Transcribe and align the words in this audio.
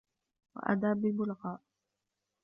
وَآدَابِ 0.55 1.05
الْبُلَغَاءِ 1.05 1.59